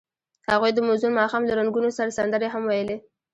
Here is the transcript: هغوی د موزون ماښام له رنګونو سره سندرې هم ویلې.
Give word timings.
هغوی 0.49 0.71
د 0.73 0.79
موزون 0.87 1.11
ماښام 1.19 1.43
له 1.45 1.53
رنګونو 1.59 1.89
سره 1.97 2.15
سندرې 2.17 2.47
هم 2.53 2.63
ویلې. 2.69 2.97